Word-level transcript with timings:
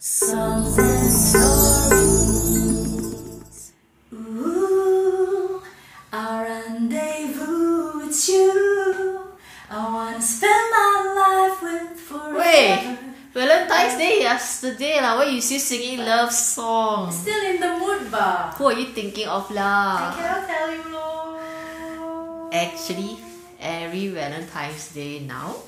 Songs 0.00 0.80
and 0.80 1.12
stories. 1.12 2.32
Ooh, 4.16 5.60
our 6.10 6.40
rendezvous 6.40 8.00
with 8.00 8.16
you. 8.32 9.20
I 9.68 9.76
wanna 9.76 10.16
spend 10.24 10.72
my 10.72 11.04
life 11.12 11.60
with 11.60 12.00
forever. 12.00 12.32
Wait, 12.32 12.80
Valentine's 13.36 14.00
Day 14.00 14.24
yesterday 14.24 15.04
lah. 15.04 15.20
Why 15.20 15.36
you 15.36 15.44
still 15.44 15.60
singing 15.60 16.00
love 16.00 16.32
song? 16.32 17.12
Still 17.12 17.44
in 17.52 17.60
the 17.60 17.76
mood, 17.76 18.08
ba? 18.08 18.56
Who 18.56 18.72
are 18.72 18.78
you 18.80 18.96
thinking 18.96 19.28
of 19.28 19.52
I 19.52 19.54
lah? 19.60 20.16
cannot 20.16 20.48
tell 20.48 20.72
you, 20.72 20.96
lor. 20.96 21.36
Actually, 22.56 23.20
every 23.60 24.08
Valentine's 24.08 24.96
Day 24.96 25.28
now, 25.28 25.60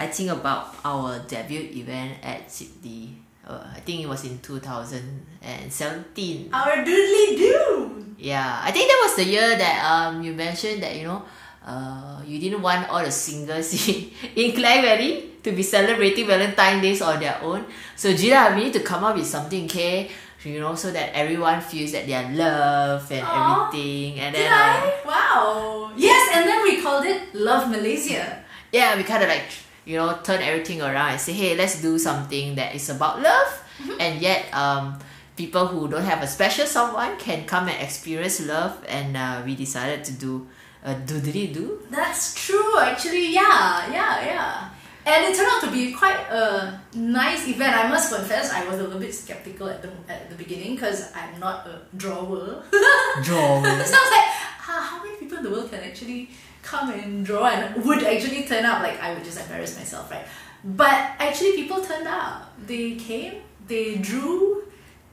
I 0.00 0.08
think 0.08 0.32
about 0.32 0.72
our 0.88 1.20
debut 1.28 1.68
event 1.76 2.24
at 2.24 2.48
Sydney. 2.48 3.23
Uh, 3.46 3.60
I 3.76 3.80
think 3.80 4.00
it 4.00 4.08
was 4.08 4.24
in 4.24 4.38
2017. 4.40 6.48
Our 6.52 6.76
doodly 6.84 7.36
doo. 7.36 8.04
Yeah, 8.18 8.60
I 8.62 8.70
think 8.72 8.88
that 8.88 9.00
was 9.04 9.16
the 9.16 9.24
year 9.24 9.56
that 9.58 9.84
um 9.84 10.22
you 10.22 10.32
mentioned 10.32 10.82
that 10.82 10.96
you 10.96 11.04
know 11.04 11.22
uh 11.66 12.22
you 12.24 12.38
didn't 12.40 12.62
want 12.62 12.88
all 12.88 13.04
the 13.04 13.10
singles 13.10 13.74
in, 13.88 14.10
in 14.34 14.52
Klang 14.56 14.80
Valley 14.82 15.30
to 15.42 15.52
be 15.52 15.62
celebrating 15.62 16.26
Valentine's 16.26 16.80
Days 16.80 17.02
on 17.02 17.20
their 17.20 17.38
own. 17.42 17.66
So 17.96 18.14
Gina, 18.16 18.54
we 18.56 18.64
need 18.64 18.72
to 18.72 18.80
come 18.80 19.04
up 19.04 19.14
with 19.16 19.26
something, 19.26 19.66
okay? 19.66 20.08
You 20.44 20.60
know, 20.60 20.74
so 20.74 20.90
that 20.92 21.12
everyone 21.16 21.60
feels 21.60 21.92
that 21.92 22.06
they 22.06 22.12
are 22.12 22.30
loved 22.32 23.10
and 23.12 23.24
Aw, 23.24 23.66
everything. 23.68 24.20
And 24.20 24.34
Did 24.34 24.44
then 24.44 24.52
uh, 24.52 24.56
I? 24.56 25.00
Wow. 25.04 25.90
Yes, 25.96 26.30
and 26.36 26.46
then 26.46 26.62
we 26.62 26.82
called 26.82 27.04
it 27.06 27.34
Love 27.34 27.70
Malaysia. 27.70 28.42
yeah, 28.70 28.94
we 28.96 29.04
kind 29.04 29.22
of 29.22 29.28
like 29.30 29.48
you 29.84 29.96
know 29.96 30.18
turn 30.22 30.42
everything 30.42 30.80
around 30.82 31.12
and 31.12 31.20
say, 31.20 31.32
hey, 31.32 31.56
let's 31.56 31.80
do 31.80 31.98
something 31.98 32.54
that 32.56 32.74
is 32.74 32.88
about 32.90 33.20
love, 33.20 33.62
and 34.00 34.20
yet 34.20 34.52
um 34.52 34.98
people 35.36 35.66
who 35.66 35.88
don't 35.88 36.04
have 36.04 36.22
a 36.22 36.26
special 36.26 36.66
someone 36.66 37.16
can 37.18 37.44
come 37.44 37.68
and 37.68 37.82
experience 37.82 38.40
love. 38.46 38.78
And 38.88 39.16
uh, 39.16 39.42
we 39.44 39.54
decided 39.54 40.04
to 40.04 40.12
do 40.12 40.46
a 40.84 40.94
doodly 40.94 41.52
do. 41.52 41.80
That's 41.90 42.34
true, 42.34 42.78
actually. 42.78 43.32
Yeah, 43.32 43.90
yeah, 43.92 44.24
yeah. 44.24 44.70
And 45.06 45.24
it 45.26 45.36
turned 45.36 45.48
out 45.50 45.60
to 45.62 45.70
be 45.70 45.92
quite 45.92 46.18
a 46.30 46.80
nice 46.94 47.46
event. 47.46 47.76
I 47.76 47.88
must 47.88 48.14
confess, 48.14 48.50
I 48.50 48.64
was 48.66 48.80
a 48.80 48.84
little 48.84 48.98
bit 48.98 49.14
skeptical 49.14 49.68
at 49.68 49.82
the 49.82 49.90
at 50.08 50.30
the 50.30 50.36
beginning 50.36 50.76
because 50.76 51.12
I'm 51.14 51.38
not 51.38 51.66
a 51.66 51.82
drawer. 51.96 52.62
Draw. 53.22 53.62
so 53.62 53.68
I 53.68 53.76
was 53.76 53.90
like, 53.90 54.30
how, 54.64 54.80
how 54.80 55.04
many 55.04 55.16
people 55.16 55.38
in 55.38 55.44
the 55.44 55.50
world 55.50 55.70
can 55.70 55.80
actually 55.80 56.30
come 56.64 56.90
and 56.90 57.24
draw 57.24 57.46
and 57.46 57.84
would 57.84 58.02
actually 58.02 58.44
turn 58.44 58.64
up? 58.64 58.82
Like, 58.82 59.00
I 59.00 59.12
would 59.14 59.24
just 59.24 59.38
embarrass 59.38 59.76
myself, 59.76 60.10
right? 60.10 60.26
But 60.64 61.14
actually, 61.20 61.52
people 61.52 61.84
turned 61.84 62.08
up. 62.08 62.50
They 62.66 62.96
came, 62.96 63.42
they 63.68 63.96
drew, 63.96 64.64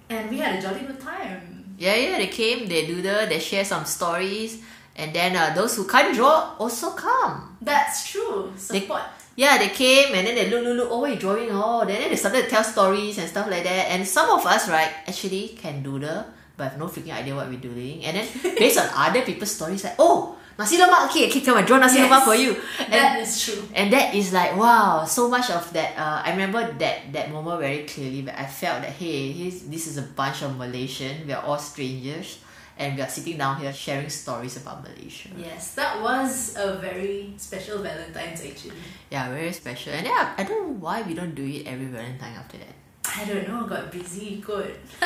and 0.09 0.29
we 0.31 0.39
had 0.39 0.57
a 0.57 0.61
jolly 0.61 0.87
good 0.87 0.99
time. 0.99 1.75
Yeah, 1.77 1.95
yeah, 1.95 2.17
they 2.17 2.27
came, 2.27 2.67
they 2.67 2.87
do 2.87 3.01
the, 3.01 3.25
they 3.27 3.39
share 3.39 3.65
some 3.65 3.85
stories, 3.85 4.63
and 4.95 5.13
then 5.13 5.35
uh, 5.35 5.53
those 5.53 5.75
who 5.75 5.87
can't 5.87 6.15
draw 6.15 6.55
also 6.57 6.91
come. 6.91 7.57
That's 7.61 8.09
true. 8.09 8.53
Support. 8.55 9.01
Yeah, 9.35 9.57
they 9.57 9.69
came 9.69 10.13
and 10.13 10.27
then 10.27 10.35
they 10.35 10.49
look, 10.49 10.63
look, 10.63 10.77
look, 10.77 10.89
oh, 10.91 11.05
you 11.05 11.15
drawing? 11.15 11.49
Oh, 11.51 11.85
then 11.85 12.09
they 12.09 12.15
started 12.15 12.43
to 12.43 12.49
tell 12.49 12.63
stories 12.63 13.17
and 13.17 13.29
stuff 13.29 13.49
like 13.49 13.63
that. 13.63 13.87
And 13.89 14.05
some 14.05 14.29
of 14.29 14.45
us, 14.45 14.69
right, 14.69 14.91
actually 15.07 15.49
can 15.49 15.81
doodle, 15.81 16.25
but 16.57 16.71
have 16.71 16.77
no 16.77 16.87
freaking 16.87 17.15
idea 17.15 17.33
what 17.33 17.47
we're 17.47 17.59
doing. 17.59 18.03
And 18.03 18.17
then 18.17 18.27
based 18.57 18.77
on 18.77 18.89
other 18.93 19.21
people's 19.21 19.51
stories, 19.51 19.83
like, 19.83 19.95
oh, 19.97 20.35
nasi 20.59 20.77
lemak, 20.77 21.07
okay, 21.09 21.27
okay, 21.29 21.41
come 21.41 21.57
on, 21.57 21.65
draw 21.65 21.77
nasi 21.77 21.97
Yes. 21.99 22.09
lemak 22.11 22.23
for 22.23 22.35
you. 22.35 22.53
that 22.77 23.15
And, 23.17 23.21
is 23.21 23.33
true. 23.43 23.63
and 23.73 23.91
that 23.93 24.13
is 24.15 24.33
like, 24.33 24.55
wow, 24.55 25.05
so 25.05 25.29
much 25.29 25.49
of 25.49 25.71
that. 25.73 25.97
Uh, 25.97 26.21
I 26.25 26.31
remember 26.31 26.61
that, 26.79 27.11
that 27.13 27.31
moment 27.31 27.59
very 27.61 27.83
clearly, 27.83 28.21
but 28.21 28.35
I 28.37 28.45
felt 28.45 28.81
that, 28.81 28.91
hey, 28.91 29.33
this 29.49 29.87
is 29.87 29.97
a 29.97 30.03
bunch 30.03 30.41
of 30.43 30.57
Malaysian, 30.57 31.25
we 31.25 31.33
are 31.33 31.41
all 31.43 31.57
strangers, 31.57 32.39
and 32.77 32.95
we 32.95 33.01
are 33.01 33.09
sitting 33.09 33.37
down 33.37 33.59
here 33.61 33.73
sharing 33.73 34.09
stories 34.09 34.57
about 34.57 34.81
Malaysia. 34.83 35.29
Yes, 35.37 35.73
that 35.75 36.01
was 36.01 36.55
a 36.57 36.77
very 36.77 37.33
special 37.37 37.79
Valentine's 37.83 38.41
actually. 38.45 38.73
Yeah, 39.11 39.29
very 39.29 39.51
special. 39.53 39.93
And 39.93 40.05
yeah, 40.07 40.33
I 40.37 40.43
don't 40.43 40.61
know 40.67 40.73
why 40.79 41.01
we 41.03 41.13
don't 41.13 41.35
do 41.35 41.45
it 41.45 41.67
every 41.67 41.85
Valentine 41.87 42.33
after 42.37 42.57
that. 42.57 42.73
I 43.17 43.25
don't 43.25 43.47
know, 43.49 43.65
got 43.67 43.91
busy, 43.91 44.37
good. 44.45 44.75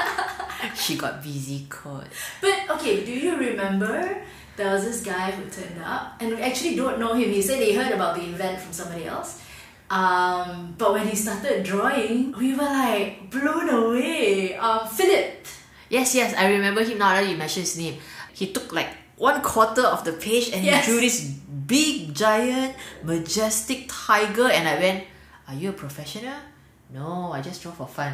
She 0.76 0.96
got 0.98 1.22
busy 1.24 1.66
caught. 1.70 2.08
But 2.42 2.70
okay, 2.80 3.04
do 3.06 3.12
you 3.12 3.36
remember 3.38 4.22
there 4.58 4.74
was 4.74 4.84
this 4.86 5.02
guy 5.04 5.32
who 5.32 5.50
turned 5.50 5.82
up 5.84 6.16
and 6.22 6.30
we 6.36 6.42
actually 6.42 6.76
don't 6.76 7.00
know 7.00 7.14
him. 7.14 7.30
He 7.30 7.42
said 7.42 7.62
he 7.62 7.74
heard 7.74 7.92
about 7.92 8.16
the 8.16 8.24
event 8.24 8.60
from 8.62 8.72
somebody 8.74 9.06
else. 9.06 9.42
Um, 9.90 10.74
but 10.78 10.94
when 10.94 11.08
he 11.08 11.16
started 11.16 11.64
drawing, 11.64 12.32
we 12.34 12.54
were 12.56 12.64
like 12.64 13.30
blown 13.30 13.70
away. 13.70 14.56
Um, 14.56 14.88
Philip. 14.88 15.46
Yes, 15.90 16.16
yes, 16.16 16.34
I 16.36 16.50
remember 16.52 16.84
him 16.84 16.98
now 16.98 17.14
that 17.14 17.28
you 17.30 17.38
mentioned 17.38 17.66
his 17.68 17.78
name. 17.78 18.00
He 18.34 18.52
took 18.52 18.74
like 18.74 18.90
one 19.18 19.42
quarter 19.42 19.84
of 19.84 20.04
the 20.04 20.14
page 20.14 20.50
and 20.52 20.64
Yes. 20.66 20.86
he 20.86 20.92
drew 20.92 21.02
this 21.02 21.22
big, 21.22 22.14
giant, 22.16 22.76
majestic 23.04 23.86
tiger. 23.88 24.50
And 24.50 24.68
I 24.68 24.80
went, 24.80 25.04
Are 25.48 25.54
you 25.54 25.70
a 25.70 25.74
professional? 25.74 26.34
No, 26.92 27.32
I 27.32 27.42
just 27.42 27.62
draw 27.62 27.72
for 27.72 27.88
fun. 27.88 28.14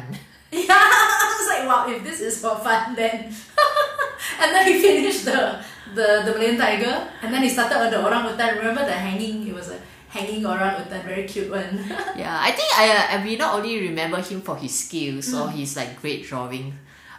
Yeah, 0.50 0.64
I 0.68 1.36
was 1.38 1.48
like, 1.48 1.68
wow, 1.68 1.90
if 1.96 2.02
this 2.04 2.20
is 2.20 2.40
for 2.40 2.56
fun, 2.56 2.94
then. 2.94 3.32
and 4.40 4.54
then 4.54 4.66
he 4.66 4.80
finished 4.80 5.24
the 5.24 5.58
the 5.94 6.22
the 6.24 6.32
Malayan 6.32 6.56
tiger, 6.56 7.08
and 7.22 7.32
then 7.32 7.42
he 7.42 7.48
started 7.48 7.76
on 7.76 7.90
the 7.90 8.00
orangutan. 8.02 8.56
Remember 8.58 8.84
the 8.84 8.92
hanging? 8.92 9.46
It 9.46 9.54
was 9.54 9.68
a 9.70 9.78
hanging 10.08 10.44
orangutan, 10.44 11.02
very 11.04 11.24
cute 11.24 11.50
one. 11.50 11.84
yeah, 12.16 12.38
I 12.40 12.52
think 12.52 12.68
I, 12.76 13.16
I 13.16 13.24
we 13.24 13.36
not 13.36 13.54
only 13.56 13.80
remember 13.88 14.20
him 14.20 14.40
for 14.40 14.56
his 14.56 14.72
skills 14.72 15.32
or 15.34 15.48
his 15.50 15.76
like 15.76 16.00
great 16.00 16.24
drawing 16.24 16.76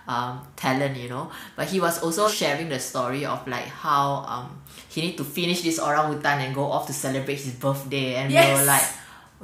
um, 0.08 0.42
talent, 0.56 0.98
you 0.98 1.10
know, 1.10 1.32
but 1.56 1.68
he 1.68 1.80
was 1.80 2.02
also 2.02 2.28
sharing 2.28 2.70
the 2.70 2.80
story 2.80 3.26
of 3.26 3.48
like 3.48 3.66
how 3.66 4.26
um, 4.28 4.62
he 4.90 5.02
need 5.02 5.18
to 5.18 5.24
finish 5.24 5.62
this 5.62 5.80
orangutan 5.80 6.42
and 6.42 6.56
go 6.56 6.66
off 6.72 6.88
to 6.88 6.94
celebrate 6.94 7.40
his 7.40 7.54
birthday, 7.54 8.16
and 8.16 8.34
we 8.34 8.40
were 8.40 8.66
like. 8.66 8.84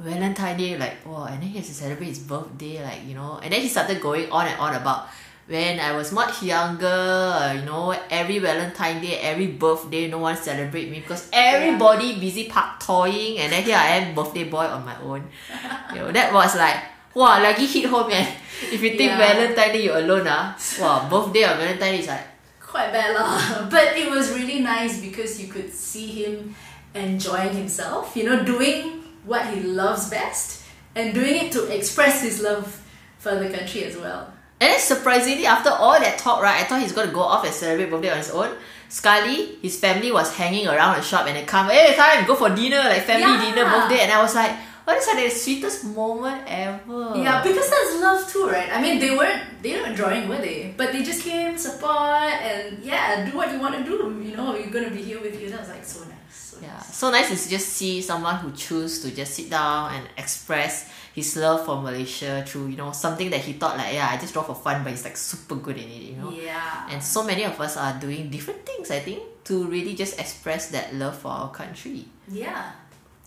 Valentine 0.00 0.56
Day, 0.56 0.78
like, 0.78 1.04
wow, 1.04 1.24
and 1.24 1.42
then 1.42 1.50
he 1.50 1.58
has 1.58 1.68
to 1.68 1.74
celebrate 1.74 2.06
his 2.06 2.20
birthday, 2.20 2.82
like, 2.82 3.04
you 3.04 3.12
know, 3.12 3.38
and 3.42 3.52
then 3.52 3.60
he 3.60 3.68
started 3.68 4.00
going 4.00 4.30
on 4.32 4.46
and 4.46 4.58
on 4.58 4.74
about 4.74 5.08
when 5.50 5.80
I 5.80 5.90
was 5.98 6.12
much 6.12 6.44
younger, 6.46 6.86
uh, 6.86 7.52
you 7.52 7.62
know, 7.66 7.90
every 8.08 8.38
Valentine 8.38 9.02
Day, 9.02 9.18
every 9.18 9.48
birthday, 9.48 10.06
no 10.06 10.18
one 10.18 10.36
celebrate 10.36 10.88
me 10.90 11.00
because 11.00 11.28
everybody 11.32 12.20
busy 12.20 12.46
park 12.48 12.78
toying, 12.78 13.38
and 13.38 13.50
then 13.52 13.64
here 13.64 13.76
I 13.76 13.98
am, 13.98 14.14
birthday 14.14 14.44
boy 14.44 14.64
on 14.70 14.84
my 14.86 14.94
own. 15.02 15.26
You 15.92 16.06
know, 16.06 16.12
that 16.12 16.32
was 16.32 16.54
like, 16.54 16.78
wow, 17.14 17.42
lagi 17.42 17.66
hit 17.66 17.90
home, 17.90 18.08
man. 18.14 18.30
If 18.70 18.78
you 18.78 18.94
think 18.94 19.10
Yeah. 19.10 19.18
Valentine 19.18 19.72
Day, 19.74 19.82
you 19.82 19.92
alone, 19.98 20.30
ah, 20.30 20.54
wow, 20.78 21.10
birthday 21.10 21.42
or 21.42 21.58
Valentine 21.58 21.98
Day 21.98 21.98
is 21.98 22.06
like, 22.06 22.26
Quite 22.62 22.94
bad 22.94 23.18
lah. 23.18 23.34
But 23.74 23.98
it 23.98 24.06
was 24.06 24.30
really 24.30 24.62
nice 24.62 25.02
because 25.02 25.42
you 25.42 25.50
could 25.50 25.74
see 25.74 26.06
him 26.06 26.54
enjoying 26.94 27.50
himself, 27.50 28.14
you 28.14 28.22
know, 28.22 28.46
doing 28.46 29.02
what 29.26 29.50
he 29.50 29.58
loves 29.66 30.06
best 30.06 30.62
and 30.94 31.10
doing 31.10 31.34
it 31.34 31.50
to 31.58 31.66
express 31.74 32.22
his 32.22 32.38
love 32.38 32.70
for 33.18 33.34
the 33.34 33.50
country 33.50 33.82
as 33.82 33.98
well. 33.98 34.30
And 34.60 34.72
then 34.72 34.78
surprisingly, 34.80 35.46
after 35.46 35.70
all 35.70 35.98
that 35.98 36.18
talk, 36.18 36.42
right, 36.42 36.60
I 36.60 36.64
thought 36.64 36.82
he's 36.82 36.92
gonna 36.92 37.10
go 37.12 37.20
off 37.22 37.44
and 37.44 37.54
celebrate 37.54 37.90
birthday 37.90 38.10
on 38.10 38.18
his 38.18 38.30
own. 38.30 38.50
Scully, 38.88 39.56
his 39.62 39.78
family 39.78 40.10
was 40.12 40.34
hanging 40.34 40.66
around 40.68 40.96
the 40.96 41.02
shop 41.02 41.26
and 41.26 41.36
they 41.36 41.44
come, 41.44 41.68
hey, 41.70 41.94
time, 41.96 42.26
go 42.26 42.34
for 42.34 42.50
dinner, 42.50 42.78
like 42.78 43.02
family 43.04 43.22
Yeah. 43.22 43.54
dinner, 43.54 43.64
birthday. 43.70 44.00
And 44.00 44.12
I 44.12 44.20
was 44.20 44.34
like, 44.34 44.52
what 44.90 44.98
is 44.98 45.06
the 45.06 45.30
sweetest 45.30 45.84
moment 45.94 46.42
ever? 46.50 47.14
Yeah, 47.14 47.38
because 47.46 47.70
that's 47.70 48.00
love 48.02 48.26
too, 48.26 48.50
right? 48.50 48.66
I 48.74 48.82
mean, 48.82 48.98
they 48.98 49.14
weren't 49.14 49.62
they 49.62 49.78
weren't 49.78 49.94
drawing, 49.94 50.26
were 50.26 50.42
they? 50.42 50.74
But 50.76 50.90
they 50.90 51.02
just 51.06 51.22
came, 51.22 51.54
support, 51.54 52.34
and 52.42 52.82
yeah, 52.82 53.22
do 53.30 53.36
what 53.38 53.52
you 53.54 53.60
want 53.62 53.78
to 53.78 53.84
do. 53.86 53.96
You 54.18 54.34
know, 54.36 54.56
you're 54.58 54.74
gonna 54.74 54.90
be 54.90 55.02
here 55.02 55.20
with 55.22 55.38
you. 55.40 55.50
That 55.50 55.60
was 55.62 55.70
like 55.70 55.84
so 55.86 56.02
nice. 56.10 56.34
So 56.34 56.58
Yeah, 56.60 56.74
nice. 56.74 56.90
so 56.96 57.06
nice 57.14 57.28
to 57.30 57.36
just 57.48 57.68
see 57.78 58.02
someone 58.02 58.36
who 58.42 58.50
choose 58.52 58.98
to 59.06 59.14
just 59.14 59.32
sit 59.38 59.48
down 59.48 59.94
and 59.94 60.04
express 60.18 60.90
his 61.14 61.34
love 61.38 61.64
for 61.66 61.80
Malaysia 61.82 62.42
through, 62.46 62.68
you 62.74 62.78
know, 62.78 62.90
something 62.92 63.30
that 63.30 63.40
he 63.46 63.54
thought 63.54 63.76
like, 63.78 63.94
yeah, 63.94 64.08
I 64.10 64.16
just 64.18 64.32
draw 64.34 64.42
for 64.42 64.54
fun, 64.54 64.82
but 64.84 64.90
he's 64.90 65.02
like 65.06 65.16
super 65.16 65.56
good 65.58 65.78
in 65.78 65.88
it, 65.88 66.02
you 66.14 66.16
know. 66.18 66.30
Yeah. 66.30 66.86
And 66.90 67.02
so 67.02 67.22
many 67.24 67.42
of 67.46 67.58
us 67.60 67.76
are 67.76 67.94
doing 67.98 68.30
different 68.30 68.62
things, 68.66 68.90
I 68.90 69.00
think, 69.00 69.22
to 69.50 69.66
really 69.66 69.94
just 69.94 70.18
express 70.20 70.70
that 70.70 70.94
love 70.94 71.18
for 71.18 71.28
our 71.30 71.50
country. 71.50 72.06
yeah. 72.30 72.72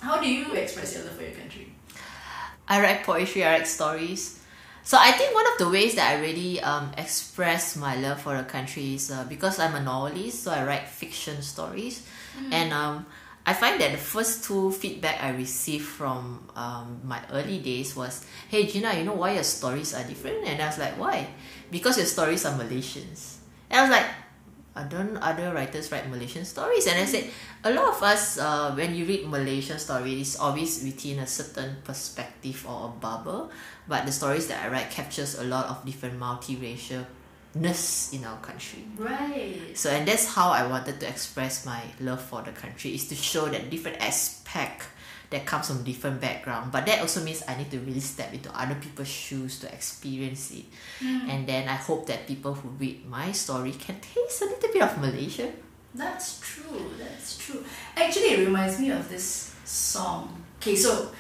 How 0.04 0.20
do 0.20 0.28
you 0.28 0.52
express 0.54 0.96
your 0.96 1.06
love 1.06 1.16
for 1.16 1.24
your 1.24 1.32
country? 1.32 1.72
I 2.68 2.82
write 2.82 3.04
poetry, 3.04 3.46
I 3.46 3.56
write 3.56 3.68
stories. 3.68 4.38
So 4.84 4.98
I 5.00 5.12
think 5.14 5.34
one 5.34 5.48
of 5.48 5.58
the 5.58 5.70
ways 5.70 5.96
that 5.96 6.12
I 6.12 6.20
really 6.20 6.60
um, 6.60 6.92
express 6.98 7.78
my 7.78 7.96
love 7.96 8.20
for 8.20 8.36
the 8.36 8.44
country 8.44 8.96
is 8.96 9.10
uh, 9.10 9.24
because 9.30 9.60
I'm 9.60 9.76
a 9.76 9.82
novelist, 9.82 10.44
so 10.44 10.52
I 10.52 10.66
write 10.66 10.90
fiction 10.90 11.42
stories, 11.42 12.06
and 12.52 12.74
um, 12.74 13.06
I 13.46 13.54
find 13.54 13.80
that 13.80 13.94
the 13.94 13.98
first 13.98 14.44
two 14.44 14.72
feedback 14.72 15.24
I 15.24 15.30
received 15.30 15.86
from 15.86 16.52
um, 16.54 17.00
my 17.06 17.22
early 17.32 17.60
days 17.60 17.96
was, 17.96 18.26
"Hey 18.50 18.68
Gina, 18.68 18.92
you 19.00 19.06
know 19.08 19.16
why 19.16 19.40
your 19.40 19.48
stories 19.48 19.96
are 19.96 20.04
different?" 20.04 20.44
And 20.44 20.62
I 20.62 20.68
was 20.68 20.80
like, 20.80 21.00
"Why?" 21.00 21.28
Because 21.72 21.96
your 21.96 22.08
stories 22.08 22.44
are 22.44 22.52
Malaysians. 22.60 23.40
And 23.72 23.80
I 23.80 23.82
was 23.84 23.92
like, 23.92 24.08
uh, 24.76 24.84
don't 24.84 25.18
other 25.18 25.54
writers 25.54 25.92
write 25.92 26.10
Malaysian 26.10 26.46
stories? 26.46 26.88
And 26.88 27.00
I 27.00 27.06
said, 27.06 27.30
a 27.64 27.72
lot 27.72 27.96
of 27.96 28.04
us, 28.04 28.40
uh, 28.40 28.74
when 28.74 28.96
you 28.96 29.06
read 29.06 29.28
Malaysian 29.28 29.78
stories, 29.78 30.20
it's 30.20 30.40
always 30.40 30.84
within 30.84 31.20
a 31.20 31.28
certain 31.28 31.78
perspective 31.84 32.66
or 32.68 32.86
a 32.86 33.00
bubble. 33.00 33.52
But 33.88 34.06
the 34.06 34.12
stories 34.12 34.48
that 34.48 34.66
I 34.66 34.70
write 34.70 34.90
captures 34.90 35.38
a 35.38 35.44
lot 35.44 35.68
of 35.68 35.86
different 35.86 36.20
multiracialness 36.20 38.14
in 38.14 38.26
our 38.26 38.38
country. 38.40 38.84
Right. 38.98 39.78
So, 39.78 39.90
and 39.90 40.08
that's 40.08 40.34
how 40.34 40.50
I 40.50 40.66
wanted 40.66 41.00
to 41.02 41.08
express 41.08 41.66
my 41.66 41.82
love 42.00 42.22
for 42.22 42.42
the 42.42 42.52
country 42.52 42.96
is 42.96 43.08
to 43.10 43.16
show 43.16 43.46
that 43.50 43.70
different 43.70 44.02
aspect 44.02 44.88
that 45.34 45.46
comes 45.46 45.68
from 45.68 45.84
different 45.84 46.22
background. 46.22 46.72
But 46.72 46.86
that 46.86 47.02
also 47.02 47.24
means 47.24 47.44
I 47.48 47.58
need 47.58 47.72
to 47.72 47.80
really 47.80 48.00
step 48.00 48.32
into 48.34 48.54
other 48.54 48.76
people's 48.76 49.10
shoes 49.10 49.60
to 49.62 49.74
experience 49.74 50.52
it. 50.52 50.66
And 51.02 51.48
then 51.48 51.68
I 51.68 51.76
hope 51.76 52.06
that 52.06 52.28
people 52.28 52.54
who 52.54 52.70
read 52.70 53.06
my 53.10 53.32
story 53.34 53.72
can 53.74 54.00
taste 54.00 54.42
a 54.42 54.46
little 54.46 54.72
bit 54.72 54.82
of 54.82 54.98
Malaysia. 55.02 55.52
That's 55.96 56.40
true. 56.40 56.86
That's 56.98 57.38
true. 57.38 57.64
Actually, 57.98 58.38
it 58.38 58.46
reminds 58.46 58.80
me 58.80 58.92
of 58.92 59.10
this 59.10 59.54
song. 59.66 60.30
Okay, 60.62 60.76
so 60.76 61.12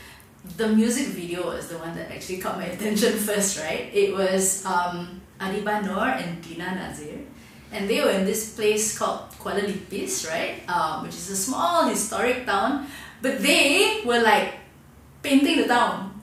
the 0.57 0.69
music 0.69 1.07
video 1.07 1.47
was 1.49 1.67
the 1.69 1.77
one 1.77 1.95
that 1.95 2.11
actually 2.11 2.37
caught 2.37 2.57
my 2.57 2.65
attention 2.75 3.13
first, 3.17 3.59
right? 3.59 3.89
It 3.93 4.13
was 4.13 4.65
um, 4.65 5.21
Adibah 5.39 5.85
Noor 5.85 6.21
and 6.21 6.41
Dina 6.41 6.77
Nadzir. 6.77 7.25
And 7.71 7.89
they 7.89 8.01
were 8.01 8.11
in 8.11 8.25
this 8.25 8.53
place 8.53 8.95
called 8.95 9.31
Kuala 9.41 9.65
Lipis, 9.65 10.29
right? 10.29 10.61
Um, 10.69 11.03
which 11.03 11.15
is 11.15 11.31
a 11.31 11.35
small 11.35 11.89
historic 11.89 12.45
town. 12.45 12.85
But 13.23 13.39
they 13.39 14.03
were 14.05 14.19
like 14.19 14.51
painting 15.23 15.61
the 15.61 15.67
town. 15.67 16.19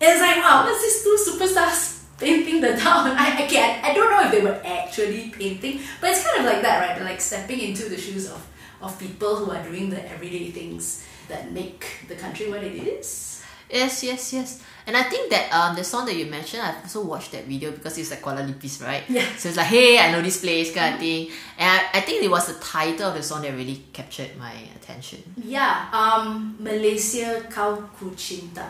And 0.00 0.10
It's 0.10 0.20
like, 0.20 0.36
wow, 0.38 0.64
what's 0.66 0.82
these 0.82 0.98
two 1.04 1.16
superstars 1.30 2.02
painting 2.18 2.60
the 2.60 2.76
town? 2.76 3.06
I, 3.16 3.46
can't, 3.46 3.84
I 3.84 3.94
don't 3.94 4.10
know 4.10 4.26
if 4.26 4.32
they 4.32 4.42
were 4.42 4.60
actually 4.64 5.30
painting, 5.30 5.80
but 6.00 6.10
it's 6.10 6.26
kind 6.26 6.40
of 6.40 6.52
like 6.52 6.62
that, 6.62 6.80
right? 6.80 6.96
They're 6.96 7.04
like 7.04 7.20
stepping 7.20 7.60
into 7.60 7.88
the 7.88 7.96
shoes 7.96 8.28
of, 8.28 8.44
of 8.82 8.98
people 8.98 9.36
who 9.36 9.52
are 9.52 9.62
doing 9.62 9.90
the 9.90 10.02
everyday 10.10 10.50
things 10.50 11.06
that 11.28 11.52
make 11.52 11.86
the 12.08 12.16
country 12.16 12.50
what 12.50 12.64
it 12.64 12.74
is. 12.74 13.29
Yes, 13.70 14.02
yes, 14.02 14.32
yes. 14.32 14.62
And 14.86 14.96
I 14.96 15.04
think 15.04 15.30
that 15.30 15.52
um 15.52 15.76
the 15.76 15.84
song 15.84 16.06
that 16.06 16.16
you 16.16 16.26
mentioned, 16.26 16.62
I've 16.62 16.82
also 16.82 17.04
watched 17.04 17.32
that 17.32 17.44
video 17.44 17.70
because 17.70 17.96
it's 17.98 18.10
like 18.10 18.22
Kuala 18.22 18.42
Lipis, 18.42 18.82
right? 18.82 19.04
Yeah. 19.08 19.24
So 19.36 19.48
it's 19.48 19.56
like, 19.58 19.66
hey, 19.66 19.98
I 19.98 20.10
know 20.10 20.20
this 20.22 20.40
place 20.40 20.74
kind 20.74 20.94
of 20.94 21.00
thing. 21.00 21.30
And 21.58 21.70
I, 21.70 21.98
I 21.98 22.00
think 22.00 22.24
it 22.24 22.30
was 22.30 22.46
the 22.48 22.58
title 22.58 23.08
of 23.08 23.14
the 23.14 23.22
song 23.22 23.42
that 23.42 23.54
really 23.54 23.84
captured 23.92 24.36
my 24.38 24.52
attention. 24.74 25.22
Yeah, 25.36 25.86
um, 25.92 26.56
Malaysia 26.58 27.44
Kau 27.48 27.76
Ku 27.96 28.10
Cinta. 28.16 28.66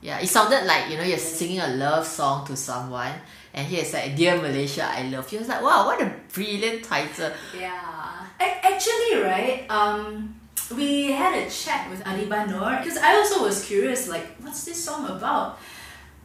Yeah, 0.00 0.20
it 0.20 0.28
sounded 0.28 0.64
like, 0.64 0.88
you 0.90 0.96
know, 0.96 1.02
you're 1.02 1.18
singing 1.18 1.58
a 1.60 1.68
love 1.74 2.06
song 2.06 2.46
to 2.46 2.54
someone 2.56 3.12
and 3.52 3.66
here 3.66 3.80
it's 3.82 3.92
like, 3.92 4.14
Dear 4.14 4.36
Malaysia, 4.40 4.84
I 4.86 5.02
love 5.08 5.30
you. 5.32 5.40
It's 5.40 5.48
like, 5.48 5.60
wow, 5.60 5.86
what 5.86 6.00
a 6.00 6.14
brilliant 6.32 6.84
title. 6.84 7.32
Yeah. 7.58 8.26
A- 8.38 8.66
actually, 8.66 9.20
right, 9.20 9.66
um, 9.68 10.37
we 10.76 11.12
had 11.12 11.34
a 11.36 11.48
chat 11.50 11.88
with 11.90 12.04
Adibah 12.04 12.48
Noor 12.48 12.78
because 12.82 12.98
I 12.98 13.16
also 13.16 13.42
was 13.42 13.64
curious, 13.64 14.08
like, 14.08 14.36
what's 14.40 14.64
this 14.64 14.82
song 14.82 15.08
about? 15.08 15.58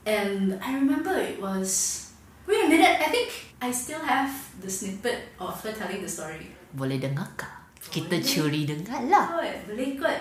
And 0.05 0.59
I 0.63 0.75
remember 0.75 1.15
it 1.15 1.41
was. 1.41 2.11
Wait 2.45 2.65
a 2.65 2.67
minute, 2.67 2.99
I 2.99 3.07
think 3.07 3.55
I 3.61 3.71
still 3.71 4.01
have 4.01 4.35
the 4.59 4.69
snippet 4.69 5.31
of 5.39 5.63
her 5.63 5.71
telling 5.71 6.01
the 6.01 6.09
story. 6.09 6.51
Boleh 6.75 6.99
dengar 6.99 7.31
kah? 7.39 7.47
Kita 7.79 8.19
curi 8.19 8.67
dengar 8.67 9.07
lah. 9.07 9.39
Oh, 9.39 9.47
boleh 9.71 9.95
kot. 9.95 10.19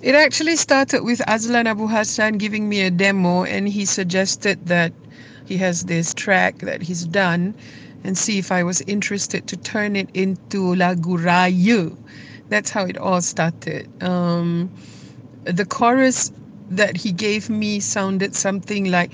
It 0.00 0.14
actually 0.14 0.56
started 0.56 1.02
with 1.02 1.20
Azlan 1.28 1.66
Abu 1.66 1.90
Hassan 1.90 2.38
giving 2.38 2.68
me 2.70 2.80
a 2.86 2.90
demo, 2.90 3.44
and 3.44 3.68
he 3.68 3.84
suggested 3.84 4.64
that 4.64 4.94
he 5.44 5.58
has 5.58 5.84
this 5.84 6.14
track 6.14 6.64
that 6.64 6.80
he's 6.80 7.04
done 7.04 7.52
and 8.04 8.16
see 8.16 8.38
if 8.38 8.52
I 8.52 8.62
was 8.62 8.80
interested 8.86 9.44
to 9.48 9.56
turn 9.58 9.96
it 9.96 10.08
into 10.14 10.72
Lagu 10.78 11.18
Raya. 11.18 11.92
That's 12.48 12.70
how 12.70 12.84
it 12.86 12.96
all 12.98 13.20
started. 13.20 13.88
Um, 14.02 14.70
the 15.44 15.64
chorus 15.64 16.32
that 16.70 16.96
he 16.96 17.12
gave 17.12 17.48
me 17.50 17.80
sounded 17.80 18.34
something 18.34 18.90
like 18.90 19.12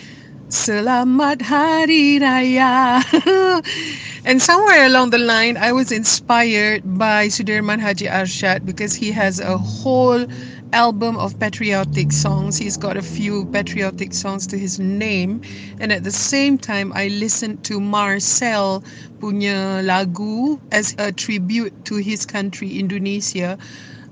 Selamat 0.48 1.40
Hari 1.42 2.20
Raya. 2.20 3.00
and 4.24 4.40
somewhere 4.40 4.86
along 4.86 5.10
the 5.10 5.18
line, 5.18 5.56
I 5.56 5.72
was 5.72 5.90
inspired 5.90 6.82
by 6.84 7.28
Sudirman 7.28 7.80
Haji 7.80 8.06
Arshad 8.06 8.64
because 8.64 8.94
he 8.94 9.10
has 9.12 9.40
a 9.40 9.58
whole 9.58 10.26
album 10.72 11.16
of 11.16 11.38
patriotic 11.38 12.12
songs. 12.12 12.56
He's 12.56 12.76
got 12.76 12.96
a 12.96 13.02
few 13.02 13.46
patriotic 13.46 14.12
songs 14.12 14.46
to 14.48 14.58
his 14.58 14.78
name. 14.78 15.40
And 15.80 15.90
at 15.92 16.04
the 16.04 16.12
same 16.12 16.58
time, 16.58 16.92
I 16.94 17.08
listened 17.08 17.64
to 17.64 17.80
Marcel 17.80 18.84
punya 19.20 19.80
lagu 19.82 20.60
as 20.70 20.94
a 20.98 21.10
tribute 21.10 21.72
to 21.86 21.96
his 21.96 22.26
country, 22.26 22.78
Indonesia. 22.78 23.56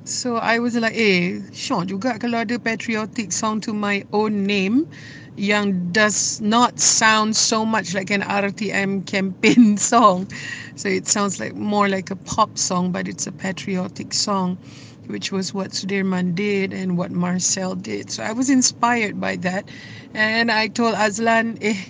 So 0.05 0.37
I 0.37 0.59
was 0.59 0.75
like, 0.75 0.97
eh, 0.97 1.39
Sean 1.55 1.87
juga 1.87 2.19
kalau 2.19 2.43
ada 2.43 2.59
patriotic 2.59 3.31
song 3.31 3.63
to 3.63 3.71
my 3.71 4.03
own 4.11 4.43
name 4.43 4.91
yang 5.37 5.91
does 5.93 6.41
not 6.41 6.79
sound 6.79 7.37
so 7.37 7.65
much 7.65 7.95
like 7.95 8.11
an 8.11 8.23
RTM 8.23 9.07
campaign 9.07 9.77
song. 9.93 10.29
So 10.77 10.89
it 10.89 11.09
sounds 11.09 11.41
like 11.41 11.55
more 11.55 11.89
like 11.89 12.11
a 12.11 12.17
pop 12.17 12.59
song, 12.59 12.93
but 12.93 13.09
it's 13.09 13.27
a 13.27 13.33
patriotic 13.33 14.13
song, 14.13 14.59
which 15.07 15.33
was 15.33 15.55
what 15.55 15.71
Sudirman 15.71 16.35
did 16.35 16.73
and 16.73 16.99
what 16.99 17.11
Marcel 17.11 17.75
did. 17.75 18.11
So 18.11 18.23
I 18.23 18.33
was 18.33 18.51
inspired 18.51 19.21
by 19.21 19.37
that. 19.37 19.71
And 20.15 20.51
I 20.51 20.69
told 20.69 20.95
Azlan, 20.95 21.59
eh, 21.63 21.81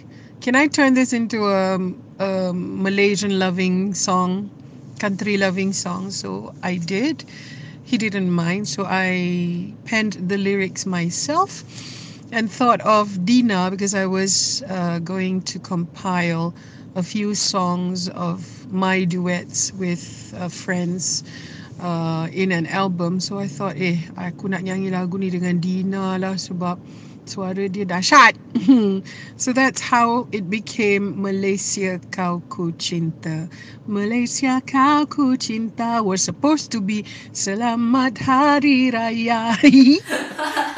can 0.40 0.54
I 0.54 0.68
turn 0.68 0.94
this 0.94 1.12
into 1.12 1.46
a, 1.46 1.78
a 2.18 2.52
Malaysian 2.54 3.38
loving 3.38 3.94
song, 3.94 4.50
country 5.00 5.36
loving 5.36 5.72
song? 5.72 6.10
So 6.10 6.54
I 6.62 6.76
did. 6.76 7.24
He 7.84 7.98
didn't 7.98 8.30
mind. 8.30 8.68
So 8.68 8.84
I 8.86 9.74
penned 9.84 10.12
the 10.28 10.38
lyrics 10.38 10.86
myself 10.86 11.64
and 12.32 12.50
thought 12.50 12.80
of 12.80 13.24
Dina 13.24 13.70
because 13.70 13.94
I 13.94 14.06
was 14.06 14.64
uh, 14.68 14.98
going 15.00 15.42
to 15.52 15.58
compile 15.58 16.54
a 16.96 17.02
few 17.02 17.34
songs 17.34 18.08
of 18.08 18.72
my 18.72 19.04
duets 19.04 19.72
with 19.74 20.34
uh, 20.36 20.48
friends 20.48 21.24
uh, 21.80 22.28
in 22.32 22.50
an 22.50 22.66
album. 22.66 23.20
So 23.20 23.38
I 23.38 23.46
thought, 23.46 23.76
eh, 23.76 24.00
i 24.16 24.32
aku 24.32 24.48
nak 24.48 24.64
nyanyi 24.64 24.88
lagu 24.92 25.20
ni 25.20 25.28
dengan 25.28 25.60
Dina 25.60 26.16
lah 26.16 26.40
sebab 26.40 26.80
suara 27.28 27.68
dia 27.68 27.84
dahsyat. 27.84 28.34
so 29.42 29.52
that's 29.52 29.80
how 29.80 30.26
it 30.32 30.48
became 30.48 31.12
Malaysia 31.20 32.00
Kau 32.16 32.40
Ku 32.48 32.72
Cinta. 32.80 33.44
Malaysia 33.84 34.64
Kau 34.64 35.04
Ku 35.04 35.36
Cinta 35.36 36.00
was 36.00 36.24
supposed 36.24 36.72
to 36.72 36.80
be 36.80 37.04
Selamat 37.36 38.16
Hari 38.16 38.88
Raya. 38.88 39.52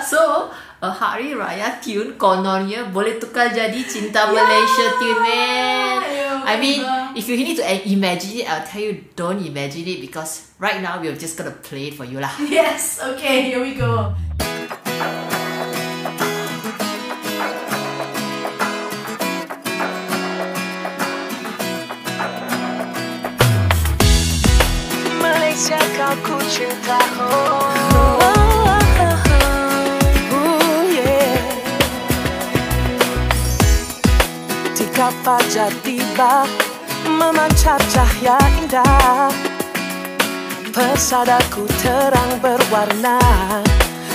So, 0.05 0.53
Hari 0.82 1.35
Raya 1.35 1.79
tune 1.79 2.19
kononnya 2.19 2.91
boleh 2.91 3.23
tukar 3.23 3.55
jadi 3.55 3.79
Cinta 3.87 4.26
Malaysia 4.26 4.87
tune, 4.99 5.21
man. 5.23 5.99
Yeah, 6.03 6.43
I 6.44 6.55
mean, 6.59 6.81
yeah. 6.82 7.15
if 7.15 7.31
you 7.31 7.38
need 7.38 7.56
to 7.56 7.65
imagine 7.87 8.43
it, 8.43 8.51
I'll 8.51 8.67
tell 8.67 8.82
you 8.82 9.06
don't 9.15 9.39
imagine 9.39 9.87
it 9.87 10.03
because 10.03 10.51
right 10.58 10.82
now 10.82 11.01
we're 11.01 11.17
just 11.17 11.39
gonna 11.39 11.55
play 11.55 11.89
it 11.89 11.94
for 11.94 12.05
you 12.05 12.19
lah. 12.19 12.32
Yes, 12.51 12.99
okay, 13.01 13.49
here 13.49 13.63
we 13.63 13.79
go. 13.79 14.13
Malaysia 25.22 25.79
kau 25.96 26.15
ku 26.27 26.37
cinta 26.51 26.99
oh. 27.22 27.64
Fajar 35.11 35.69
tiba 35.84 36.49
Memancar 37.05 37.77
cahaya 37.93 38.41
indah? 38.56 39.29
Pesadaku 40.73 41.69
terang 41.84 42.41
berwarna 42.41 43.20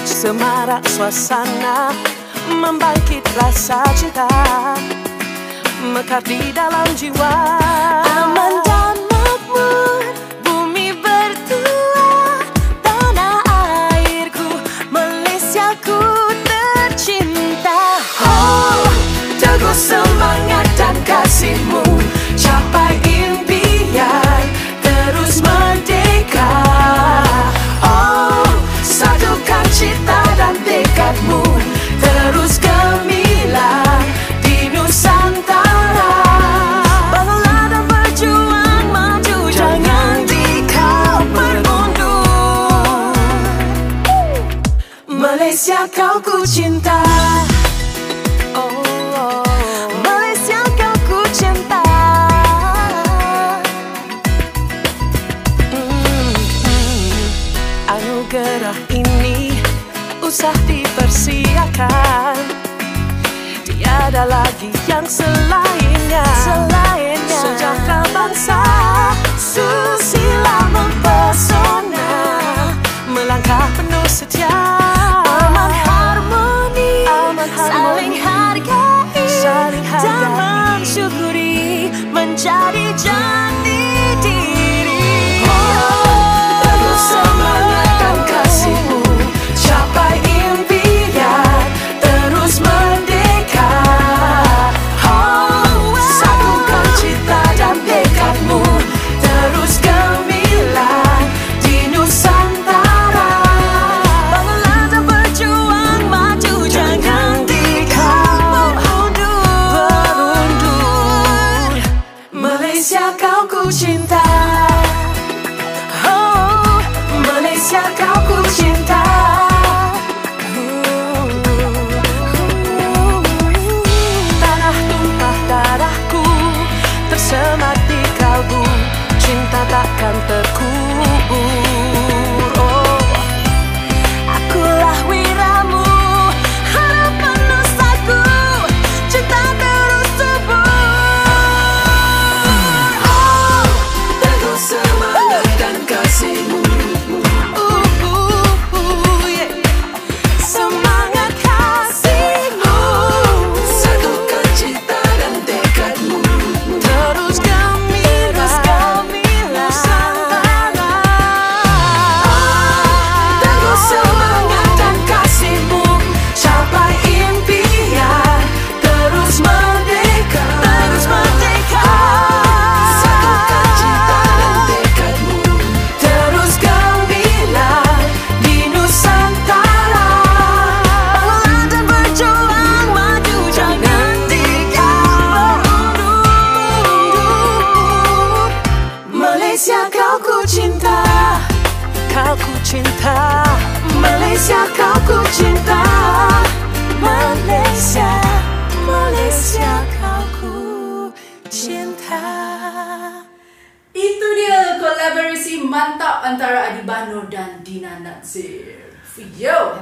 Semarak 0.01 0.81
suasana 0.89 1.93
Membangkit 2.49 3.21
rasa 3.37 3.85
cinta. 3.93 4.25
Mekar 5.93 6.25
di 6.25 6.49
dalam 6.49 6.89
jiwa 6.97 7.33
Aman 8.03 8.58
Anugerah 58.09 58.73
ini 58.89 59.53
usah 60.25 60.49
dipersiakan 60.65 62.41
Tiada 63.61 64.25
lagi 64.25 64.73
yang 64.89 65.05
selainnya. 65.05 66.25
Selainnya. 66.41 67.37
Sejahtera 67.37 68.01
bangsa 68.09 68.65
Susila 69.37 70.57
mempesona? 70.73 72.09
Melangkah 73.13 73.69
penuh 73.77 74.09
setia. 74.09 74.57
Aman 75.45 75.69
harmoni. 75.69 77.05
Aman 77.05 77.45
Saling 77.61 78.17
hargai. 78.17 79.21
Saling 79.37 79.85
hargai. 79.85 80.01
Dan 80.01 80.25
mensyukuri 80.33 81.93
Menjadi 82.09 82.89
jati 82.97 83.48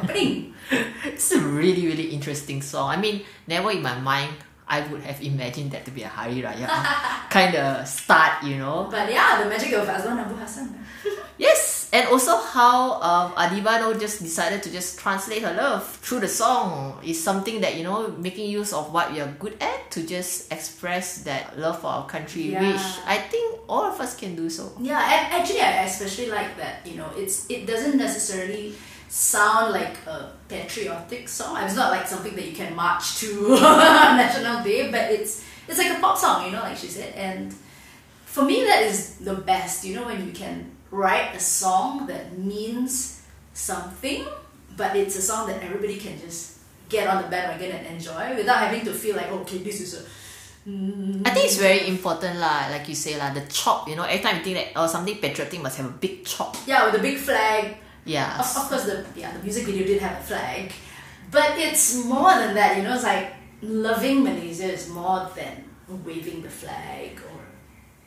Yo. 0.04 0.44
It's 1.06 1.32
a 1.32 1.40
really, 1.40 1.88
really 1.88 2.10
interesting 2.12 2.62
song. 2.62 2.90
I 2.90 2.98
mean, 2.98 3.24
never 3.48 3.72
in 3.72 3.82
my 3.82 3.98
mind 4.00 4.34
I 4.68 4.82
would 4.88 5.02
have 5.02 5.22
imagined 5.24 5.72
that 5.72 5.86
to 5.86 5.92
be 5.92 6.04
a 6.04 6.10
Hari 6.12 6.42
Raya 6.44 6.68
kind 7.32 7.56
of 7.56 7.88
start, 7.88 8.44
you 8.44 8.58
know. 8.58 8.88
But 8.92 9.08
yeah, 9.12 9.42
the 9.42 9.50
magic 9.50 9.72
of 9.74 9.88
Azlan 9.88 10.20
Abu 10.20 10.36
Hassan. 10.36 10.76
Yes, 11.38 11.88
and 11.94 12.08
also 12.10 12.36
how 12.36 12.98
um, 13.00 13.32
Adibah 13.38 13.80
Noor 13.80 13.94
just 13.94 14.24
decided 14.24 14.64
to 14.64 14.72
just 14.74 14.98
translate 14.98 15.44
her 15.44 15.54
love 15.54 15.86
through 16.02 16.22
the 16.22 16.28
song 16.28 16.98
is 17.06 17.22
something 17.22 17.62
that 17.62 17.78
you 17.78 17.84
know 17.86 18.10
making 18.18 18.50
use 18.50 18.74
of 18.74 18.92
what 18.92 19.14
we 19.14 19.22
are 19.22 19.30
good 19.38 19.54
at 19.62 19.92
to 19.92 20.02
just 20.02 20.52
express 20.52 21.22
that 21.30 21.54
love 21.60 21.80
for 21.80 21.88
our 21.94 22.08
country, 22.10 22.50
Yeah. 22.58 22.66
which 22.74 22.82
I 23.06 23.18
think 23.30 23.60
all 23.70 23.86
of 23.86 24.02
us 24.02 24.18
can 24.18 24.34
do 24.36 24.50
so. 24.50 24.74
Yeah, 24.82 24.98
and 24.98 25.30
actually, 25.38 25.62
I 25.62 25.86
especially 25.86 26.34
like 26.34 26.58
that. 26.58 26.82
You 26.90 26.98
know, 26.98 27.10
it's 27.16 27.46
it 27.54 27.68
doesn't 27.70 27.98
necessarily 28.02 28.74
sound 29.08 29.74
like 29.74 29.98
a 30.06 30.32
patriotic 30.48 31.28
song. 31.30 31.58
It's 31.64 31.76
not 31.76 31.92
like 31.92 32.08
something 32.08 32.36
that 32.36 32.46
you 32.46 32.54
can 32.54 32.76
march 32.76 33.18
to 33.20 33.50
National 33.60 34.64
Day, 34.64 34.92
but 34.92 35.12
it's 35.12 35.44
it's 35.68 35.78
like 35.78 35.98
a 35.98 36.00
pop 36.00 36.18
song. 36.18 36.46
You 36.46 36.52
know, 36.52 36.62
like 36.62 36.78
she 36.78 36.88
said, 36.88 37.14
and 37.16 37.54
for 38.26 38.44
me, 38.44 38.64
that 38.66 38.84
is 38.84 39.18
the 39.18 39.36
best. 39.36 39.86
You 39.86 39.96
know, 39.96 40.06
when 40.06 40.26
you 40.26 40.32
can 40.32 40.72
write 40.92 41.36
a 41.36 41.40
song 41.40 42.08
that 42.08 42.38
means 42.38 43.24
something, 43.54 44.26
but 44.76 44.96
it's 44.96 45.18
a 45.18 45.22
song 45.22 45.48
that 45.48 45.62
everybody 45.64 45.98
can 45.98 46.20
just 46.20 46.60
get 46.90 47.08
on 47.08 47.22
the 47.22 47.28
bandwagon 47.28 47.72
and 47.72 47.88
enjoy 47.88 48.36
without 48.36 48.60
having 48.60 48.86
to 48.86 48.94
feel 48.94 49.16
like, 49.16 49.30
okay, 49.30 49.58
this 49.58 49.82
is 49.82 49.94
a 50.00 50.04
I 50.68 51.32
think 51.32 51.46
it's 51.48 51.56
very 51.56 51.88
important 51.88 52.44
lah, 52.44 52.68
like 52.68 52.90
you 52.90 52.96
say 52.96 53.16
lah, 53.16 53.32
the 53.32 53.40
chop. 53.48 53.88
You 53.88 53.96
know, 53.96 54.04
every 54.04 54.20
time 54.20 54.36
you 54.36 54.44
think 54.44 54.58
that 54.60 54.68
oh 54.76 54.86
something 54.86 55.16
patriotic 55.16 55.64
must 55.64 55.78
have 55.78 55.88
a 55.88 55.96
big 55.96 56.26
chop. 56.26 56.58
yeah 56.68 56.84
with 56.86 57.00
a 57.00 57.04
big 57.04 57.16
flag. 57.16 57.87
Yeah. 58.08 58.40
Of, 58.40 58.48
of 58.56 58.70
course, 58.70 58.86
the 58.86 59.06
yeah 59.16 59.36
the 59.36 59.44
music 59.44 59.66
video 59.66 59.86
did 59.86 60.02
have 60.02 60.20
a 60.20 60.24
flag, 60.24 60.72
but 61.30 61.60
it's 61.60 62.04
more 62.06 62.34
than 62.34 62.56
that. 62.56 62.78
You 62.78 62.84
know, 62.84 62.96
it's 62.96 63.04
like 63.04 63.34
loving 63.62 64.24
Malaysia 64.24 64.72
is 64.72 64.90
more 64.90 65.30
than 65.36 65.64
waving 66.06 66.42
the 66.42 66.50
flag 66.50 67.20
or 67.20 67.40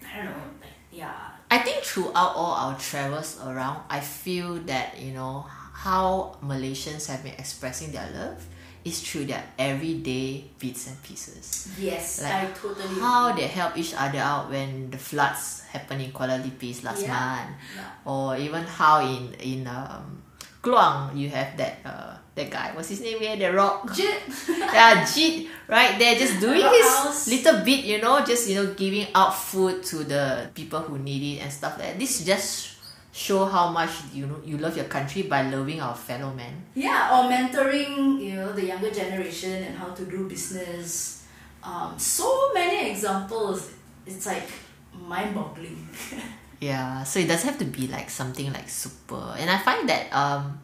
I 0.09 0.17
don't 0.17 0.33
know. 0.33 0.51
Like, 0.61 0.77
yeah, 0.91 1.37
I 1.51 1.59
think 1.59 1.85
throughout 1.85 2.35
all 2.35 2.55
our 2.55 2.79
travels 2.79 3.39
around, 3.45 3.85
I 3.91 4.01
feel 4.01 4.55
that 4.67 4.99
you 4.99 5.13
know 5.13 5.45
how 5.75 6.37
Malaysians 6.43 7.07
have 7.07 7.23
been 7.23 7.37
expressing 7.39 7.93
their 7.93 8.09
love 8.15 8.47
is 8.85 9.01
through 9.03 9.27
their 9.27 9.45
everyday 9.59 10.45
bits 10.59 10.89
and 10.89 10.97
pieces. 11.03 11.69
yes, 11.79 12.23
Like 12.23 12.33
I 12.33 12.47
totally. 12.53 13.01
how 13.01 13.29
agree. 13.29 13.43
they 13.43 13.49
help 13.49 13.77
each 13.77 13.93
other 13.95 14.19
out 14.19 14.51
when 14.51 14.91
the 14.91 14.99
floods 14.99 15.63
happened 15.69 16.03
in 16.03 16.13
Kuala 16.13 16.41
Lumpur 16.41 16.73
last 16.85 17.03
Yeah. 17.03 17.13
month, 17.15 17.51
Yeah. 17.77 18.11
or 18.11 18.37
even 18.37 18.65
how 18.65 19.01
in 19.05 19.35
in 19.41 19.67
um, 19.67 20.23
Kluang 20.63 21.17
you 21.17 21.29
have 21.29 21.57
that 21.57 21.81
uh, 21.85 22.13
that 22.35 22.49
guy. 22.51 22.73
What's 22.77 22.89
his 22.89 23.01
name? 23.01 23.17
Yeah, 23.21 23.37
the 23.37 23.53
rock. 23.53 23.89
Jit. 23.97 24.21
yeah, 24.49 25.05
Jit, 25.05 25.49
right 25.69 25.97
there, 25.99 26.17
just 26.17 26.41
doing 26.41 26.61
his 26.61 26.85
house. 26.89 27.29
little 27.29 27.65
bit, 27.65 27.85
you 27.85 28.01
know, 28.01 28.21
just 28.25 28.49
you 28.49 28.57
know, 28.61 28.73
giving 28.75 29.09
out 29.15 29.33
food 29.37 29.83
to 29.93 30.05
the 30.05 30.49
people 30.55 30.81
who 30.81 30.99
need 30.99 31.37
it 31.37 31.43
and 31.45 31.53
stuff 31.53 31.77
like 31.79 31.93
that. 31.93 31.99
This 31.99 32.25
just 32.25 32.80
show 33.13 33.45
how 33.45 33.71
much 33.71 33.91
you 34.15 34.27
know 34.27 34.37
you 34.45 34.57
love 34.59 34.77
your 34.77 34.87
country 34.87 35.23
by 35.23 35.43
loving 35.51 35.81
our 35.81 35.95
fellow 35.95 36.33
man. 36.35 36.55
Yeah, 36.75 37.11
or 37.13 37.31
mentoring, 37.31 38.21
you 38.21 38.35
know, 38.37 38.53
the 38.53 38.67
younger 38.67 38.91
generation 38.91 39.63
and 39.65 39.77
how 39.77 39.91
to 39.91 40.05
do 40.05 40.29
business. 40.29 41.27
Um, 41.63 41.99
so 41.99 42.53
many 42.55 42.91
examples. 42.91 43.71
It's 44.07 44.27
like 44.27 44.49
mind-boggling. 44.95 45.89
Yeah, 46.61 47.05
so 47.05 47.21
it 47.21 47.27
doesn't 47.27 47.49
have 47.49 47.59
to 47.61 47.65
be 47.65 47.87
like 47.89 48.11
something 48.11 48.53
like 48.53 48.69
super. 48.69 49.35
And 49.39 49.49
I 49.49 49.57
find 49.57 49.89
that 49.89 50.13
um, 50.13 50.61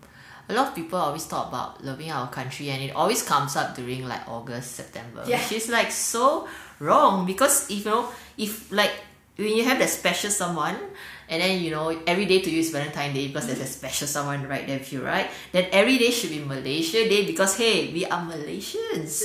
a 0.46 0.52
lot 0.52 0.68
of 0.68 0.74
people 0.74 0.98
always 0.98 1.24
talk 1.26 1.48
about 1.48 1.82
loving 1.82 2.10
our 2.10 2.28
country, 2.28 2.68
and 2.68 2.82
it 2.82 2.90
always 2.94 3.22
comes 3.22 3.56
up 3.56 3.74
during 3.74 4.06
like 4.06 4.28
August, 4.28 4.72
September, 4.76 5.24
Yeah. 5.26 5.38
which 5.40 5.52
is 5.52 5.70
like 5.70 5.90
so 5.90 6.46
wrong 6.80 7.24
because 7.24 7.70
if 7.70 7.86
you 7.86 7.90
know 7.90 8.08
if 8.36 8.70
like 8.70 8.92
when 9.36 9.52
you 9.52 9.64
have 9.64 9.78
that 9.78 9.90
special 9.90 10.30
someone, 10.30 10.76
and 11.28 11.42
then 11.42 11.60
you 11.60 11.70
know 11.70 11.92
every 12.06 12.24
day 12.24 12.40
to 12.40 12.48
you 12.48 12.60
is 12.60 12.70
Valentine 12.70 13.12
Day 13.12 13.28
because 13.28 13.46
there's 13.46 13.60
a 13.60 13.66
special 13.66 14.06
someone 14.08 14.48
right 14.48 14.66
there 14.66 14.78
with 14.78 14.92
you, 14.92 15.04
right? 15.04 15.28
Then 15.52 15.68
every 15.72 15.98
day 15.98 16.10
should 16.10 16.30
be 16.30 16.40
Malaysia 16.40 17.04
Day 17.08 17.26
because 17.26 17.56
hey, 17.56 17.92
we 17.92 18.06
are 18.06 18.24
Malaysians. 18.24 19.20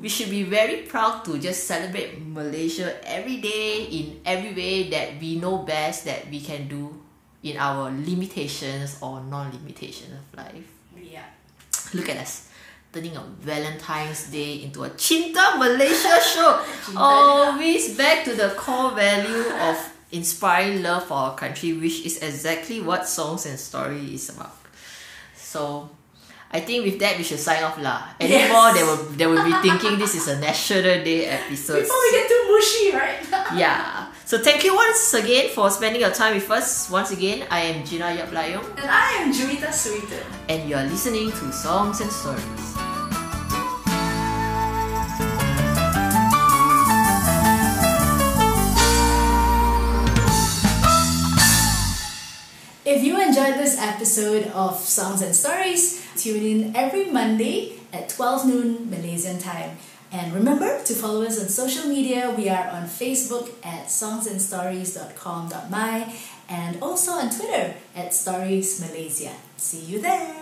We 0.00 0.08
should 0.08 0.30
be 0.30 0.42
very 0.42 0.82
proud 0.88 1.24
to 1.26 1.38
just 1.38 1.64
celebrate 1.64 2.18
Malaysia 2.18 2.96
every 3.06 3.38
day 3.38 3.84
in 3.86 4.20
every 4.24 4.54
way 4.54 4.90
that 4.90 5.20
we 5.20 5.38
know 5.38 5.62
best 5.62 6.04
that 6.06 6.26
we 6.30 6.40
can 6.40 6.66
do 6.66 6.96
in 7.42 7.56
our 7.56 7.92
limitations 7.94 8.98
or 9.00 9.20
non-limitation 9.22 10.10
of 10.18 10.26
life. 10.34 10.66
Yeah. 10.98 11.28
Look 11.94 12.08
at 12.08 12.16
us. 12.16 12.47
Turning 12.92 13.16
a 13.16 13.20
Valentine's 13.40 14.30
Day 14.30 14.62
into 14.62 14.84
a 14.84 14.90
Cinta 14.90 15.58
Malaysia 15.58 16.18
show. 16.24 16.64
Always 16.96 17.96
back 17.96 18.24
to 18.24 18.34
the 18.34 18.48
core 18.56 18.92
value 18.92 19.44
of 19.60 19.76
inspiring 20.10 20.82
love 20.82 21.04
for 21.04 21.14
our 21.14 21.34
country, 21.36 21.72
which 21.74 22.06
is 22.06 22.18
exactly 22.22 22.80
what 22.80 23.06
songs 23.06 23.44
and 23.44 23.58
story 23.58 24.14
is 24.14 24.30
about. 24.30 24.56
So 25.36 25.90
I 26.50 26.60
think 26.60 26.84
with 26.84 26.98
that 27.00 27.18
we 27.18 27.24
should 27.24 27.38
sign 27.40 27.62
off 27.62 27.76
lah. 27.78 28.08
Yes. 28.20 28.48
Anymore 28.48 28.72
they 28.72 28.82
will 28.82 29.02
they 29.16 29.26
will 29.26 29.44
be 29.44 29.52
thinking 29.60 29.98
this 29.98 30.14
is 30.14 30.28
a 30.28 30.40
National 30.48 31.04
Day 31.04 31.26
episode. 31.26 31.82
Before 31.84 32.00
we 32.00 32.10
get 32.12 32.28
too 32.28 32.42
mushy, 32.48 32.96
right? 32.96 33.20
yeah. 33.54 33.97
So 34.28 34.36
thank 34.36 34.62
you 34.62 34.76
once 34.76 35.14
again 35.14 35.48
for 35.54 35.70
spending 35.70 36.02
your 36.02 36.10
time 36.10 36.34
with 36.34 36.50
us. 36.50 36.90
Once 36.90 37.12
again, 37.12 37.46
I 37.50 37.60
am 37.60 37.82
Gina 37.82 38.12
Yap 38.12 38.30
Lai 38.30 38.50
Yoong 38.50 38.68
and 38.76 38.90
I 38.90 39.24
am 39.24 39.32
Juwita 39.32 39.72
Suwito. 39.72 40.20
and 40.50 40.68
you 40.68 40.76
are 40.76 40.84
listening 40.84 41.30
to 41.30 41.50
Songs 41.50 42.02
and 42.02 42.12
Stories. 42.12 42.76
If 52.84 53.02
you 53.02 53.18
enjoyed 53.18 53.56
this 53.56 53.80
episode 53.80 54.48
of 54.48 54.76
Songs 54.76 55.22
and 55.22 55.34
Stories, 55.34 56.04
tune 56.18 56.44
in 56.44 56.76
every 56.76 57.06
Monday 57.10 57.80
at 57.94 58.10
12 58.10 58.46
noon 58.46 58.90
Malaysian 58.90 59.38
time. 59.38 59.78
And 60.10 60.32
remember 60.32 60.82
to 60.84 60.94
follow 60.94 61.22
us 61.24 61.38
on 61.40 61.48
social 61.48 61.88
media. 61.88 62.32
We 62.36 62.48
are 62.48 62.68
on 62.68 62.84
Facebook 62.84 63.50
at 63.62 63.88
songsandstories.com.my 63.88 66.14
and 66.48 66.82
also 66.82 67.12
on 67.12 67.30
Twitter 67.30 67.74
at 67.94 68.12
Stories 68.14 68.80
Malaysia. 68.80 69.32
See 69.56 69.84
you 69.84 70.00
there. 70.00 70.37